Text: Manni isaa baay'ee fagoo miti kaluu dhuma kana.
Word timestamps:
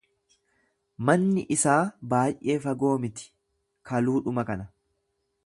Manni 1.09 1.43
isaa 1.55 1.77
baay'ee 2.15 2.57
fagoo 2.65 2.95
miti 3.05 3.29
kaluu 3.91 4.17
dhuma 4.29 4.49
kana. 4.51 4.69